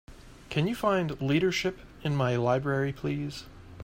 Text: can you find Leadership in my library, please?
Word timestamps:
can 0.49 0.65
you 0.65 0.73
find 0.73 1.21
Leadership 1.21 1.77
in 2.03 2.15
my 2.15 2.35
library, 2.35 2.91
please? 2.91 3.43